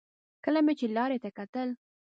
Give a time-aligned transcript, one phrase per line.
[0.43, 1.69] کله مې چې لارې ته کتل.